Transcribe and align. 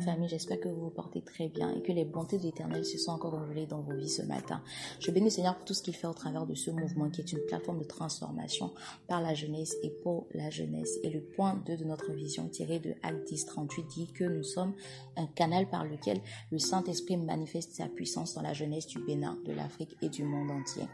Famille, 0.00 0.28
j'espère 0.28 0.60
que 0.60 0.68
vous 0.68 0.82
vous 0.82 0.90
portez 0.90 1.22
très 1.22 1.48
bien 1.48 1.74
et 1.74 1.82
que 1.82 1.92
les 1.92 2.04
bontés 2.04 2.38
de 2.38 2.42
l'Éternel 2.42 2.84
se 2.84 2.98
sont 2.98 3.12
encore 3.12 3.32
renouvelées 3.32 3.66
dans 3.66 3.80
vos 3.80 3.94
vies 3.94 4.08
ce 4.08 4.22
matin. 4.22 4.62
Je 5.00 5.10
bénis 5.10 5.26
le 5.26 5.30
Seigneur 5.30 5.56
pour 5.56 5.64
tout 5.64 5.74
ce 5.74 5.82
qu'il 5.82 5.94
fait 5.94 6.06
au 6.06 6.12
travers 6.12 6.46
de 6.46 6.54
ce 6.54 6.70
mouvement 6.70 7.10
qui 7.10 7.20
est 7.20 7.32
une 7.32 7.44
plateforme 7.46 7.78
de 7.78 7.84
transformation 7.84 8.72
par 9.08 9.20
la 9.20 9.34
jeunesse 9.34 9.76
et 9.82 9.90
pour 9.90 10.26
la 10.32 10.50
jeunesse. 10.50 10.98
Et 11.02 11.10
le 11.10 11.20
point 11.20 11.62
2 11.66 11.76
de 11.76 11.84
notre 11.84 12.12
vision 12.12 12.48
tiré 12.48 12.78
de 12.78 12.94
Acte 13.02 13.28
10, 13.28 13.46
38 13.46 13.86
dit 13.86 14.12
que 14.12 14.24
nous 14.24 14.42
sommes 14.42 14.74
un 15.16 15.26
canal 15.26 15.68
par 15.68 15.84
lequel 15.84 16.20
le 16.50 16.58
Saint-Esprit 16.58 17.16
manifeste 17.16 17.72
sa 17.72 17.86
puissance 17.86 18.34
dans 18.34 18.42
la 18.42 18.52
jeunesse 18.52 18.86
du 18.86 18.98
Bénin, 18.98 19.38
de 19.44 19.52
l'Afrique 19.52 19.96
et 20.02 20.08
du 20.08 20.24
monde 20.24 20.50
entier. 20.50 20.84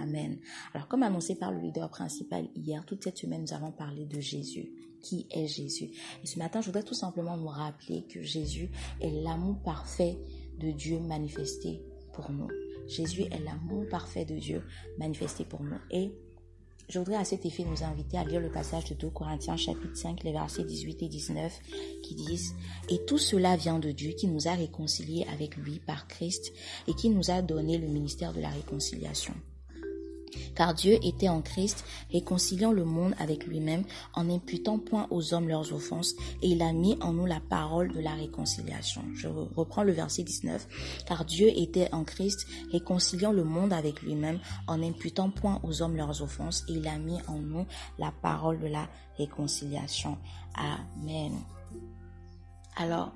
Amen. 0.00 0.38
Alors 0.74 0.88
comme 0.88 1.02
annoncé 1.02 1.34
par 1.34 1.52
le 1.52 1.60
leader 1.60 1.88
principal 1.88 2.48
hier, 2.54 2.84
toute 2.84 3.04
cette 3.04 3.18
semaine 3.18 3.42
nous 3.42 3.54
allons 3.54 3.72
parler 3.72 4.04
de 4.06 4.20
Jésus 4.20 4.72
qui 5.02 5.26
est 5.30 5.46
Jésus. 5.46 5.90
Et 6.22 6.26
ce 6.26 6.38
matin, 6.38 6.60
je 6.60 6.66
voudrais 6.66 6.82
tout 6.82 6.94
simplement 6.94 7.36
vous 7.36 7.48
rappeler 7.48 8.04
que 8.04 8.22
Jésus 8.22 8.70
est 9.00 9.10
l'amour 9.22 9.58
parfait 9.62 10.18
de 10.58 10.70
Dieu 10.70 10.98
manifesté 11.00 11.82
pour 12.12 12.30
nous. 12.30 12.48
Jésus 12.88 13.22
est 13.22 13.44
l'amour 13.44 13.86
parfait 13.88 14.24
de 14.24 14.36
Dieu 14.36 14.62
manifesté 14.98 15.44
pour 15.44 15.62
nous. 15.62 15.78
Et 15.90 16.12
je 16.88 16.98
voudrais 16.98 17.16
à 17.16 17.24
cet 17.24 17.46
effet 17.46 17.64
nous 17.64 17.84
inviter 17.84 18.18
à 18.18 18.24
lire 18.24 18.40
le 18.40 18.50
passage 18.50 18.84
de 18.84 18.94
2 18.94 19.10
Corinthiens 19.10 19.56
chapitre 19.56 19.96
5, 19.96 20.24
les 20.24 20.32
versets 20.32 20.64
18 20.64 21.02
et 21.02 21.08
19 21.08 21.60
qui 22.02 22.14
disent 22.14 22.54
Et 22.88 23.04
tout 23.06 23.18
cela 23.18 23.56
vient 23.56 23.78
de 23.78 23.92
Dieu 23.92 24.12
qui 24.12 24.26
nous 24.26 24.48
a 24.48 24.52
réconciliés 24.52 25.26
avec 25.32 25.56
lui 25.56 25.78
par 25.78 26.06
Christ 26.06 26.52
et 26.88 26.94
qui 26.94 27.08
nous 27.08 27.30
a 27.30 27.40
donné 27.40 27.78
le 27.78 27.88
ministère 27.88 28.32
de 28.32 28.40
la 28.40 28.50
réconciliation. 28.50 29.34
Car 30.54 30.74
Dieu 30.74 30.98
était 31.02 31.28
en 31.28 31.42
Christ, 31.42 31.84
réconciliant 32.10 32.72
le 32.72 32.84
monde 32.84 33.14
avec 33.18 33.46
lui-même, 33.46 33.84
en 34.14 34.28
imputant 34.30 34.78
point 34.78 35.06
aux 35.10 35.34
hommes 35.34 35.48
leurs 35.48 35.72
offenses, 35.72 36.14
et 36.42 36.48
il 36.48 36.62
a 36.62 36.72
mis 36.72 36.96
en 37.00 37.12
nous 37.12 37.26
la 37.26 37.40
parole 37.40 37.92
de 37.92 38.00
la 38.00 38.14
réconciliation. 38.14 39.02
Je 39.14 39.28
reprends 39.28 39.82
le 39.82 39.92
verset 39.92 40.22
19. 40.22 41.04
Car 41.06 41.24
Dieu 41.24 41.48
était 41.56 41.92
en 41.92 42.04
Christ, 42.04 42.46
réconciliant 42.72 43.32
le 43.32 43.44
monde 43.44 43.72
avec 43.72 44.02
lui-même, 44.02 44.40
en 44.66 44.82
imputant 44.82 45.30
point 45.30 45.60
aux 45.62 45.82
hommes 45.82 45.96
leurs 45.96 46.22
offenses, 46.22 46.64
et 46.68 46.72
il 46.74 46.86
a 46.88 46.98
mis 46.98 47.18
en 47.28 47.38
nous 47.38 47.66
la 47.98 48.12
parole 48.22 48.60
de 48.60 48.66
la 48.66 48.88
réconciliation. 49.18 50.18
Amen. 50.54 51.32
Alors, 52.76 53.12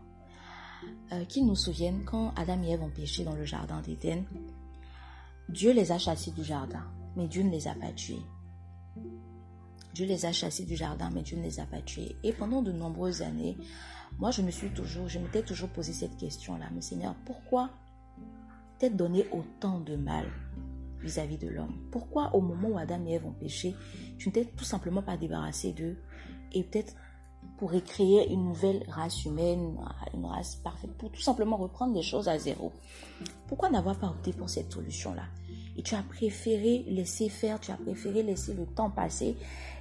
euh, 1.13 1.25
qu'ils 1.25 1.47
nous 1.47 1.57
souviennent 1.57 2.05
quand 2.05 2.33
Adam 2.37 2.63
et 2.63 2.71
Ève 2.73 2.83
ont 2.83 2.91
péché 2.91 3.25
dans 3.25 3.35
le 3.35 3.45
jardin 3.45 3.81
d'Éden, 3.81 4.25
Dieu 5.49 5.73
les 5.73 5.93
a 5.93 5.99
chassés 5.99 6.33
du 6.33 6.45
jardin 6.45 6.85
mais 7.17 7.27
Dieu 7.27 7.43
ne 7.43 7.51
les 7.51 7.67
a 7.67 7.75
pas 7.75 7.93
tués. 7.93 8.23
Dieu 9.95 10.07
les 10.07 10.27
a 10.27 10.33
chassés 10.33 10.65
du 10.65 10.77
jardin, 10.77 11.11
mais 11.13 11.23
Dieu 11.23 11.39
ne 11.39 11.43
les 11.43 11.59
a 11.59 11.65
pas 11.65 11.81
tués. 11.81 12.17
Et 12.23 12.33
pendant 12.33 12.61
de 12.61 12.71
nombreuses 12.71 13.23
années, 13.23 13.57
moi, 14.19 14.31
je 14.31 14.43
me 14.43 14.51
suis 14.51 14.71
toujours, 14.71 15.09
je 15.09 15.19
m'étais 15.19 15.43
toujours 15.43 15.71
posé 15.71 15.93
cette 15.93 16.17
question-là. 16.17 16.67
Mais 16.75 16.83
Seigneur, 16.83 17.15
pourquoi 17.25 17.71
t'être 18.79 18.97
donné 18.97 19.27
autant 19.33 19.81
de 19.81 19.97
mal 19.97 20.27
vis-à-vis 21.01 21.39
de 21.39 21.49
l'homme? 21.49 21.89
Pourquoi 21.91 22.35
au 22.35 22.43
moment 22.43 22.69
où 22.69 22.79
Adam 22.79 23.05
et 23.07 23.13
Ève 23.13 23.27
ont 23.27 23.33
péché, 23.33 23.75
tu 24.19 24.29
ne 24.29 24.35
t'es 24.35 24.45
tout 24.45 24.65
simplement 24.65 25.03
pas 25.03 25.17
débarrassé 25.17 25.73
d'eux 25.73 25.97
et 26.53 26.63
peut-être 26.63 26.95
pour 27.57 27.73
créer 27.85 28.31
une 28.31 28.45
nouvelle 28.45 28.85
race 28.89 29.25
humaine, 29.25 29.79
une 30.13 30.27
race 30.27 30.57
parfaite, 30.57 30.93
pour 30.99 31.11
tout 31.11 31.23
simplement 31.23 31.57
reprendre 31.57 31.95
les 31.95 32.03
choses 32.03 32.29
à 32.29 32.39
zéro? 32.39 32.73
Pourquoi 33.49 33.71
n'avoir 33.71 33.99
pas 33.99 34.09
opté 34.09 34.33
pour 34.33 34.51
cette 34.51 34.73
solution-là? 34.73 35.25
Tu 35.83 35.95
as 35.95 36.03
préféré 36.03 36.85
laisser 36.89 37.29
faire, 37.29 37.61
tu 37.61 37.71
as 37.71 37.77
préféré 37.77 38.23
laisser 38.23 38.55
le 38.55 38.67
temps 38.67 38.91
passer 38.91 39.37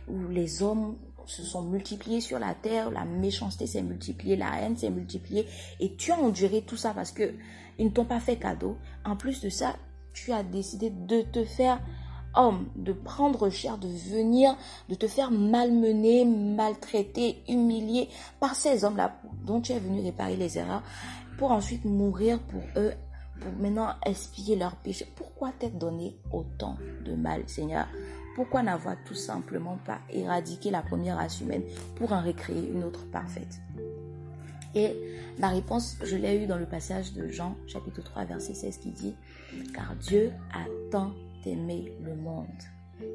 où 0.08 0.28
les 0.30 0.62
hommes 0.62 0.96
se 1.26 1.44
sont 1.44 1.64
multipliés 1.64 2.22
sur 2.22 2.40
la 2.40 2.54
terre, 2.54 2.92
la 2.92 3.06
méchanceté 3.06 3.66
s'est 3.66 3.82
multipliée, 3.82 4.36
la 4.36 4.62
haine 4.62 4.78
s'est 4.78 4.90
multipliée 4.90 5.48
et 5.80 5.96
tu 5.96 6.12
as 6.12 6.20
enduré 6.20 6.62
tout 6.62 6.78
ça 6.78 6.94
parce 6.94 7.12
que 7.12 7.34
ils 7.78 7.86
ne 7.86 7.92
t'ont 7.92 8.06
pas 8.06 8.20
fait 8.20 8.38
cadeau. 8.38 8.78
En 9.04 9.16
plus 9.16 9.42
de 9.42 9.50
ça, 9.50 9.76
tu 10.14 10.32
as 10.32 10.44
décidé 10.44 10.90
de 10.90 11.22
te 11.22 11.44
faire 11.44 11.82
homme, 12.36 12.68
de 12.76 12.94
prendre 12.94 13.50
cher, 13.50 13.78
de 13.78 13.88
venir, 13.88 14.56
de 14.90 14.96
te 14.96 15.08
faire 15.08 15.32
malmener, 15.32 16.26
maltraiter, 16.26 17.44
humilier 17.48 18.10
par 18.40 18.56
ces 18.56 18.84
hommes-là 18.84 19.20
dont 19.46 19.62
tu 19.62 19.72
es 19.72 19.80
venu 19.80 20.02
réparer 20.02 20.36
les 20.36 20.58
erreurs 20.58 20.84
pour 21.38 21.52
ensuite 21.52 21.86
mourir 21.86 22.40
pour 22.40 22.62
eux 22.78 22.94
pour 23.40 23.52
maintenant 23.54 23.94
expier 24.06 24.56
leurs 24.56 24.76
péchés. 24.76 25.08
Pourquoi 25.16 25.52
t'être 25.52 25.78
donné 25.78 26.18
autant 26.32 26.78
de 27.06 27.14
mal, 27.14 27.44
Seigneur? 27.48 27.88
Pourquoi 28.36 28.64
n'avoir 28.64 28.96
tout 29.06 29.16
simplement 29.16 29.78
pas 29.86 30.00
éradiqué 30.10 30.72
la 30.72 30.82
première 30.82 31.18
race 31.18 31.40
humaine 31.42 31.64
pour 31.96 32.12
en 32.12 32.22
recréer 32.22 32.70
une 32.70 32.84
autre 32.84 33.06
parfaite? 33.06 33.62
Et 34.74 34.94
la 35.40 35.50
réponse, 35.50 35.98
je 36.04 36.18
l'ai 36.18 36.44
eue 36.44 36.48
dans 36.48 36.58
le 36.58 36.66
passage 36.66 37.14
de 37.14 37.30
Jean, 37.30 37.56
chapitre 37.66 38.04
3, 38.04 38.26
verset 38.26 38.54
16, 38.54 38.78
qui 38.78 38.92
dit 38.92 39.16
Car 39.74 39.96
Dieu 39.96 40.32
a 40.54 40.66
tant 40.92 41.14
aimé 41.46 41.94
le 42.04 42.16
monde 42.16 42.48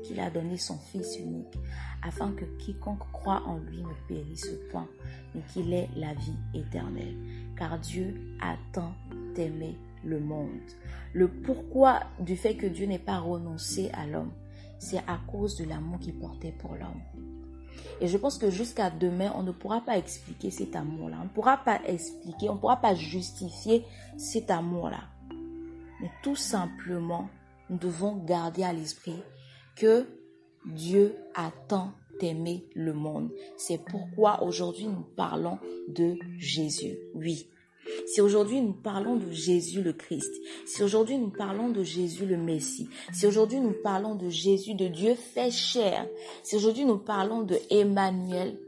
qu'il 0.05 0.21
a 0.21 0.31
donné 0.31 0.57
son 0.57 0.79
Fils 0.79 1.19
unique, 1.19 1.59
afin 2.03 2.33
que 2.33 2.45
quiconque 2.59 3.11
croit 3.13 3.43
en 3.47 3.59
lui 3.59 3.83
ne 3.83 4.09
périsse 4.09 4.51
point, 4.71 4.89
mais 5.35 5.43
qu'il 5.53 5.73
ait 5.73 5.89
la 5.97 6.15
vie 6.15 6.37
éternelle. 6.55 7.17
Car 7.57 7.79
Dieu 7.79 8.15
a 8.41 8.57
tant 8.73 8.95
aimé 9.37 9.77
le 10.05 10.21
monde. 10.21 10.49
Le 11.13 11.29
pourquoi 11.29 12.01
du 12.21 12.37
fait 12.37 12.57
que 12.57 12.67
Dieu 12.67 12.87
n'est 12.87 12.99
pas 12.99 13.19
renoncé 13.19 13.91
à 13.93 14.07
l'homme, 14.07 14.33
c'est 14.79 14.99
à 14.99 15.21
cause 15.31 15.57
de 15.57 15.65
l'amour 15.65 15.99
qu'il 15.99 16.19
portait 16.19 16.55
pour 16.59 16.75
l'homme. 16.75 17.03
Et 18.01 18.09
je 18.09 18.17
pense 18.17 18.39
que 18.39 18.51
jusqu'à 18.51 18.91
demain, 18.91 19.33
on 19.37 19.43
ne 19.43 19.53
pourra 19.53 19.81
pas 19.83 19.99
expliquer 19.99 20.51
cet 20.51 20.75
amour-là. 20.75 21.19
On 21.21 21.25
ne 21.25 21.29
pourra 21.29 21.59
pas 21.59 21.81
expliquer, 21.87 22.49
on 22.49 22.55
ne 22.55 22.59
pourra 22.59 22.81
pas 22.81 22.95
justifier 22.95 23.85
cet 24.17 24.51
amour-là. 24.51 25.03
Mais 26.01 26.11
tout 26.23 26.37
simplement, 26.37 27.29
nous 27.69 27.79
devons 27.79 28.17
garder 28.17 28.63
à 28.63 28.73
l'esprit 28.73 29.23
que 29.77 30.07
Dieu 30.67 31.17
a 31.35 31.51
tant 31.69 31.93
aimé 32.21 32.67
le 32.75 32.93
monde. 32.93 33.31
C'est 33.57 33.79
pourquoi 33.79 34.43
aujourd'hui 34.43 34.87
nous 34.87 35.05
parlons 35.17 35.59
de 35.89 36.17
Jésus. 36.39 36.99
Oui, 37.15 37.49
si 38.13 38.21
aujourd'hui 38.21 38.61
nous 38.61 38.73
parlons 38.73 39.15
de 39.15 39.31
Jésus 39.31 39.83
le 39.83 39.93
Christ, 39.93 40.33
si 40.67 40.83
aujourd'hui 40.83 41.17
nous 41.17 41.31
parlons 41.31 41.69
de 41.69 41.85
Jésus 41.85 42.27
le 42.27 42.37
Messie, 42.37 42.89
si 43.13 43.25
aujourd'hui 43.25 43.61
nous 43.61 43.75
parlons 43.85 44.17
de 44.17 44.29
Jésus 44.29 44.75
de 44.75 44.89
Dieu 44.89 45.15
fait 45.15 45.53
chair, 45.53 46.09
si 46.43 46.57
aujourd'hui 46.57 46.85
nous 46.85 46.99
parlons 46.99 47.43
de 47.43 47.57
Emmanuel, 47.71 48.59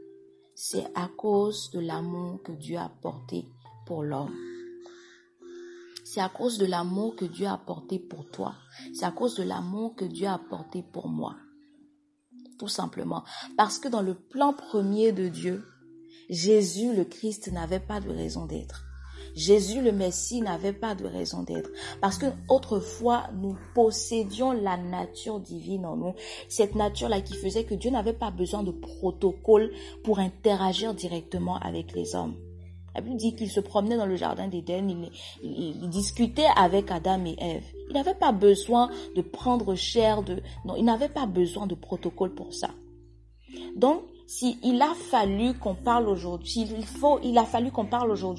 c'est 0.55 0.85
à 0.95 1.09
cause 1.17 1.71
de 1.71 1.81
l'amour 1.81 2.41
que 2.41 2.53
Dieu 2.53 2.77
a 2.77 2.89
porté 3.01 3.45
pour 3.85 4.03
l'homme. 4.03 4.33
C'est 6.05 6.21
à 6.21 6.29
cause 6.29 6.57
de 6.57 6.65
l'amour 6.65 7.15
que 7.17 7.25
Dieu 7.25 7.47
a 7.47 7.57
porté 7.57 7.99
pour 7.99 8.29
toi. 8.29 8.53
C'est 8.93 9.05
à 9.05 9.11
cause 9.11 9.35
de 9.35 9.43
l'amour 9.43 9.95
que 9.95 10.05
Dieu 10.05 10.27
a 10.27 10.37
porté 10.37 10.83
pour 10.83 11.09
moi. 11.09 11.35
Tout 12.59 12.67
simplement. 12.69 13.23
Parce 13.57 13.77
que 13.77 13.89
dans 13.89 14.01
le 14.01 14.13
plan 14.13 14.53
premier 14.53 15.11
de 15.11 15.27
Dieu, 15.27 15.65
Jésus 16.29 16.95
le 16.95 17.03
Christ 17.03 17.51
n'avait 17.51 17.81
pas 17.81 17.99
de 17.99 18.09
raison 18.09 18.45
d'être. 18.45 18.92
Jésus 19.35 19.81
le 19.81 19.91
Messie 19.91 20.41
n'avait 20.41 20.73
pas 20.73 20.95
de 20.95 21.05
raison 21.05 21.43
d'être. 21.43 21.69
Parce 22.01 22.17
que 22.17 22.27
autrefois, 22.49 23.29
nous 23.33 23.55
possédions 23.73 24.51
la 24.51 24.77
nature 24.77 25.39
divine 25.39 25.85
en 25.85 25.95
nous. 25.95 26.13
Cette 26.49 26.75
nature-là 26.75 27.21
qui 27.21 27.33
faisait 27.35 27.63
que 27.63 27.75
Dieu 27.75 27.91
n'avait 27.91 28.13
pas 28.13 28.31
besoin 28.31 28.63
de 28.63 28.71
protocole 28.71 29.71
pour 30.03 30.19
interagir 30.19 30.93
directement 30.93 31.57
avec 31.59 31.93
les 31.93 32.15
hommes. 32.15 32.35
La 32.95 33.01
Bible 33.01 33.17
dit 33.17 33.35
qu'il 33.35 33.49
se 33.49 33.59
promenait 33.59 33.97
dans 33.97 34.05
le 34.05 34.15
jardin 34.15 34.47
d'Éden, 34.47 34.87
il, 34.87 35.09
il, 35.43 35.89
discutait 35.89 36.47
avec 36.55 36.91
Adam 36.91 37.25
et 37.25 37.35
Ève. 37.39 37.63
Il 37.89 37.93
n'avait 37.93 38.13
pas 38.13 38.31
besoin 38.31 38.89
de 39.15 39.21
prendre 39.21 39.73
chair, 39.73 40.21
de, 40.21 40.43
non, 40.63 40.75
il 40.75 40.85
n'avait 40.85 41.09
pas 41.09 41.25
besoin 41.25 41.65
de 41.65 41.73
protocole 41.73 42.35
pour 42.35 42.53
ça. 42.53 42.69
Donc, 43.75 44.03
si 44.25 44.59
il 44.63 44.81
a 44.81 44.93
fallu 45.11 45.53
qu'on 45.53 45.75
parle 45.75 46.07
aujourd'hui, 46.07 46.65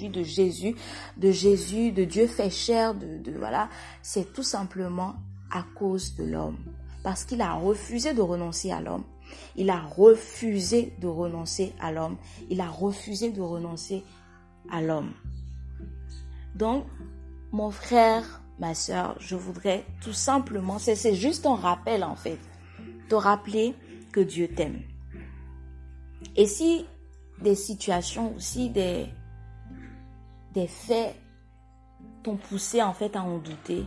de 0.08 0.22
Jésus, 0.22 0.74
de 1.16 1.30
Jésus, 1.30 1.92
de 1.92 2.04
Dieu 2.04 2.26
fait 2.26 2.50
chair, 2.50 2.94
de, 2.94 3.18
de 3.18 3.32
voilà, 3.38 3.68
c'est 4.02 4.32
tout 4.32 4.42
simplement 4.42 5.14
à 5.50 5.64
cause 5.74 6.14
de 6.16 6.24
l'homme. 6.24 6.58
Parce 7.02 7.24
qu'il 7.24 7.42
a 7.42 7.52
refusé 7.52 8.14
de 8.14 8.22
renoncer 8.22 8.72
à 8.72 8.80
l'homme. 8.80 9.04
Il 9.56 9.70
a 9.70 9.80
refusé 9.80 10.94
de 11.00 11.06
renoncer 11.06 11.72
à 11.80 11.92
l'homme. 11.92 12.16
Il 12.50 12.60
a 12.60 12.68
refusé 12.68 13.30
de 13.30 13.42
renoncer 13.42 14.02
à 14.70 14.80
l'homme. 14.80 15.12
Donc, 16.54 16.84
mon 17.52 17.70
frère, 17.70 18.42
ma 18.58 18.74
soeur, 18.74 19.16
je 19.20 19.36
voudrais 19.36 19.84
tout 20.00 20.12
simplement, 20.12 20.78
c'est 20.78 21.14
juste 21.14 21.46
un 21.46 21.56
rappel 21.56 22.04
en 22.04 22.16
fait, 22.16 22.38
te 23.08 23.14
rappeler 23.14 23.74
que 24.12 24.20
Dieu 24.20 24.48
t'aime. 24.48 24.82
Et 26.36 26.46
si 26.46 26.86
des 27.42 27.54
situations 27.54 28.34
aussi, 28.36 28.70
des, 28.70 29.06
des 30.52 30.66
faits 30.66 31.14
t'ont 32.22 32.36
poussé 32.36 32.82
en 32.82 32.94
fait 32.94 33.16
à 33.16 33.22
en 33.22 33.38
douter, 33.38 33.84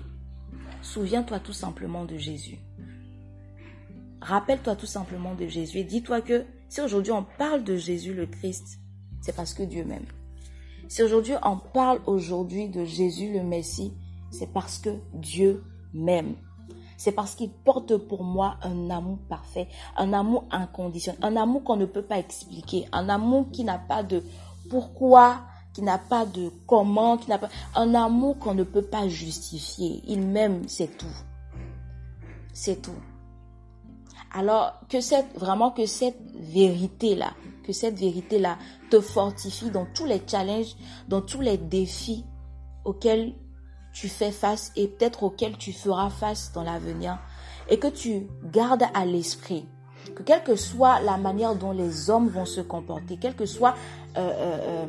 souviens-toi 0.82 1.40
tout 1.40 1.54
simplement 1.54 2.06
de 2.06 2.18
Jésus. 2.18 2.60
Rappelle-toi 4.22 4.76
tout 4.76 4.86
simplement 4.86 5.36
de 5.36 5.48
Jésus 5.48 5.80
et 5.80 5.84
dis-toi 5.84 6.22
que 6.22 6.46
si 6.70 6.82
aujourd'hui 6.82 7.12
on 7.12 7.26
parle 7.38 7.64
de 7.64 7.78
Jésus 7.78 8.14
le 8.14 8.26
Christ, 8.26 8.80
c'est 9.22 9.36
parce 9.36 9.54
que 9.54 9.64
Dieu 9.64 9.84
m'aime. 9.84 10.06
Si 10.88 11.04
aujourd'hui 11.04 11.34
on 11.44 11.58
parle 11.58 12.00
aujourd'hui 12.06 12.70
de 12.70 12.86
Jésus 12.86 13.32
le 13.34 13.44
Messie, 13.44 13.94
c'est 14.32 14.52
parce 14.52 14.80
que 14.80 14.90
Dieu 15.14 15.64
m'aime. 15.94 16.36
C'est 16.98 17.12
parce 17.12 17.36
qu'il 17.36 17.52
porte 17.52 17.96
pour 17.96 18.24
moi 18.24 18.58
un 18.64 18.90
amour 18.90 19.20
parfait, 19.30 19.68
un 19.96 20.14
amour 20.14 20.46
inconditionnel, 20.52 21.20
un 21.24 21.36
amour 21.36 21.64
qu'on 21.64 21.78
ne 21.78 21.86
peut 21.86 22.02
pas 22.02 22.18
expliquer, 22.18 22.88
un 22.92 23.08
amour 23.08 23.46
qui 23.52 23.64
n'a 23.64 23.78
pas 23.78 24.02
de 24.02 24.24
pourquoi, 24.70 25.42
qui 25.74 25.84
n'a 25.84 26.00
pas 26.00 26.26
de 26.26 26.52
comment, 26.66 27.18
qui 27.18 27.30
n'a 27.30 27.38
pas 27.38 27.50
un 27.76 27.94
amour 27.94 28.40
qu'on 28.40 28.56
ne 28.56 28.64
peut 28.64 28.82
pas 28.82 29.08
justifier. 29.08 30.02
Il 30.08 30.22
m'aime, 30.22 30.68
c'est 30.68 30.98
tout. 30.98 31.06
C'est 32.52 32.82
tout. 32.82 33.00
Alors 34.34 34.82
que 34.90 35.00
cette 35.00 35.38
vraiment 35.38 35.70
que 35.70 35.86
cette 35.86 36.20
vérité 36.34 37.16
là, 37.16 37.34
que 37.64 37.74
cette 37.74 37.98
vérité 38.00 38.40
là 38.40 38.58
te 38.90 39.00
fortifie 39.00 39.70
dans 39.70 39.86
tous 39.94 40.06
les 40.06 40.22
challenges, 40.26 40.76
dans 41.08 41.22
tous 41.22 41.42
les 41.42 41.58
défis 41.58 42.26
auxquels 42.84 43.36
tu 44.00 44.10
fais 44.10 44.32
face 44.32 44.72
et 44.76 44.88
peut-être 44.88 45.24
auxquels 45.24 45.58
tu 45.58 45.74
feras 45.74 46.10
face 46.10 46.52
dans 46.54 46.64
l'avenir 46.64 47.18
et 47.70 47.80
que 47.80 47.88
tu 47.88 48.28
gardes 48.44 48.84
à 48.94 49.06
l'esprit 49.06 49.66
que 50.16 50.24
quelle 50.24 50.44
que 50.44 50.56
soit 50.56 51.00
la 51.02 51.18
manière 51.18 51.56
dont 51.56 51.72
les 51.72 52.10
hommes 52.10 52.30
vont 52.30 52.46
se 52.46 52.62
comporter, 52.62 53.18
quelle 53.18 53.36
que 53.36 53.46
soit 53.46 53.76
euh, 54.18 54.30
euh, 54.30 54.86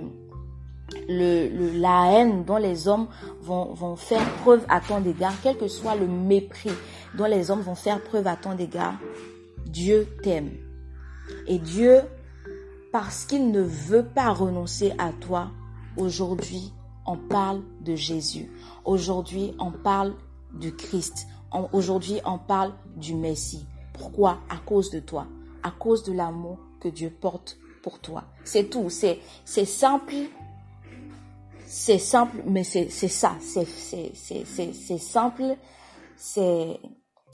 euh, 1.11 1.71
la 1.81 2.13
haine 2.13 2.45
dont 2.45 2.57
les 2.57 2.87
hommes 2.87 3.09
vont, 3.41 3.73
vont 3.73 3.97
faire 3.97 4.25
preuve 4.43 4.65
à 4.69 4.81
ton 4.81 5.05
égard, 5.05 5.33
quel 5.43 5.57
que 5.57 5.69
soit 5.69 5.97
le 5.97 6.07
mépris 6.07 6.71
dont 7.17 7.25
les 7.25 7.51
hommes 7.51 7.63
vont 7.63 7.75
faire 7.75 8.03
preuve 8.03 8.27
à 8.27 8.37
ton 8.37 8.57
égard, 8.59 8.95
Dieu 9.67 10.07
t'aime. 10.23 10.51
Et 11.47 11.59
Dieu, 11.59 12.01
parce 12.93 13.25
qu'il 13.25 13.51
ne 13.51 13.61
veut 13.61 14.05
pas 14.05 14.31
renoncer 14.33 14.93
à 14.99 15.13
toi, 15.13 15.51
aujourd'hui, 15.97 16.73
on 17.09 17.17
parle 17.17 17.63
de 17.81 17.97
Jésus. 17.97 18.53
Aujourd'hui, 18.85 19.55
on 19.59 19.73
parle 19.73 20.15
du 20.53 20.77
Christ. 20.77 21.27
Aujourd'hui, 21.73 22.21
on 22.27 22.39
parle 22.39 22.75
du 22.97 23.15
Messie. 23.15 23.67
Pourquoi? 23.95 24.41
À 24.51 24.59
cause 24.59 24.91
de 24.91 25.01
toi. 25.01 25.27
À 25.63 25.71
cause 25.71 26.05
de 26.05 26.13
l'amour 26.13 26.59
que 26.81 26.89
Dieu 26.89 27.11
porte 27.11 27.59
pour 27.83 27.99
toi. 28.01 28.25
C'est 28.45 28.69
tout. 28.69 28.91
C'est, 28.91 29.21
simple. 29.47 30.15
C'est 31.67 31.99
simple, 31.99 32.43
mais 32.47 32.63
c'est, 32.63 32.91
ça. 32.91 33.37
C'est 33.41 34.99
simple. 34.99 35.57
C'est, 36.15 36.79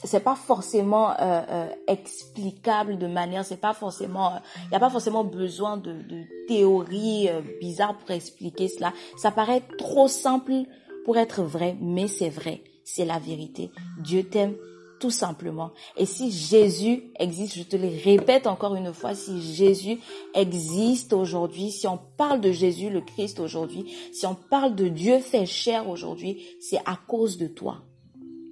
c'est 0.03 0.21
pas 0.21 0.35
forcément 0.35 1.11
euh, 1.11 1.43
euh, 1.49 1.69
explicable 1.87 2.99
de 2.99 3.07
manière, 3.07 3.45
c'est 3.45 3.61
pas 3.61 3.75
forcément, 3.75 4.33
il 4.65 4.71
n'y 4.71 4.77
a 4.77 4.81
pas 4.81 4.91
forcément 4.91 5.25
besoin 5.25 5.77
de, 5.77 5.93
de 5.93 6.23
théories 6.49 7.29
euh, 7.29 7.41
bizarres 7.61 7.97
pour 7.99 8.11
expliquer 8.11 8.69
cela. 8.69 8.93
Ça 9.17 9.31
paraît 9.31 9.63
trop 9.79 10.09
simple 10.09 10.65
pour 11.05 11.17
être 11.17 11.43
vrai, 11.43 11.77
mais 11.81 12.09
c'est 12.09 12.29
vrai, 12.29 12.63
c'est 12.85 13.05
la 13.05 13.19
vérité. 13.19 13.71
Dieu 13.99 14.25
t'aime 14.25 14.55
tout 15.01 15.11
simplement. 15.11 15.73
Et 15.97 16.07
si 16.07 16.31
Jésus 16.31 17.03
existe, 17.19 17.57
je 17.57 17.63
te 17.63 17.77
le 17.77 17.89
répète 18.05 18.47
encore 18.47 18.75
une 18.75 18.93
fois, 18.93 19.15
si 19.15 19.41
Jésus 19.43 19.99
existe 20.35 21.13
aujourd'hui, 21.13 21.71
si 21.71 21.87
on 21.87 21.99
parle 22.17 22.41
de 22.41 22.53
Jésus 22.53 22.91
le 22.91 23.01
Christ 23.01 23.41
aujourd'hui, 23.41 23.95
si 24.13 24.27
on 24.27 24.35
parle 24.35 24.75
de 24.75 24.89
Dieu 24.89 25.19
fait 25.19 25.47
chair 25.47 25.89
aujourd'hui, 25.89 26.43
c'est 26.61 26.79
à 26.87 26.99
cause 27.07 27.39
de 27.39 27.49
toi, 27.49 27.83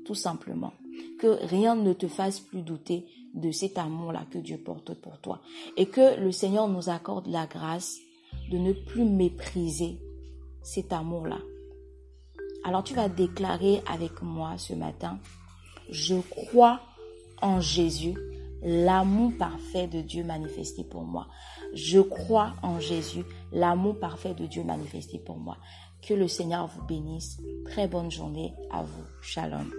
tout 0.04 0.14
simplement 0.14 0.72
que 1.18 1.44
rien 1.46 1.76
ne 1.76 1.92
te 1.92 2.08
fasse 2.08 2.40
plus 2.40 2.62
douter 2.62 3.06
de 3.34 3.50
cet 3.50 3.78
amour-là 3.78 4.24
que 4.30 4.38
Dieu 4.38 4.58
porte 4.58 4.94
pour 4.94 5.18
toi. 5.20 5.40
Et 5.76 5.86
que 5.86 6.20
le 6.20 6.32
Seigneur 6.32 6.68
nous 6.68 6.88
accorde 6.88 7.26
la 7.26 7.46
grâce 7.46 7.98
de 8.50 8.58
ne 8.58 8.72
plus 8.72 9.04
mépriser 9.04 9.98
cet 10.62 10.92
amour-là. 10.92 11.38
Alors 12.64 12.84
tu 12.84 12.94
vas 12.94 13.08
déclarer 13.08 13.82
avec 13.86 14.22
moi 14.22 14.56
ce 14.56 14.74
matin, 14.74 15.18
je 15.90 16.14
crois 16.14 16.80
en 17.40 17.60
Jésus, 17.60 18.14
l'amour 18.62 19.32
parfait 19.36 19.88
de 19.88 20.00
Dieu 20.00 20.22
manifesté 20.22 20.84
pour 20.84 21.02
moi. 21.02 21.26
Je 21.74 21.98
crois 22.00 22.52
en 22.62 22.78
Jésus, 22.78 23.24
l'amour 23.50 23.98
parfait 23.98 24.34
de 24.34 24.46
Dieu 24.46 24.62
manifesté 24.62 25.18
pour 25.18 25.38
moi. 25.38 25.56
Que 26.06 26.14
le 26.14 26.28
Seigneur 26.28 26.66
vous 26.66 26.84
bénisse. 26.84 27.40
Très 27.64 27.88
bonne 27.88 28.10
journée 28.10 28.52
à 28.70 28.82
vous. 28.82 29.04
Shalom. 29.22 29.70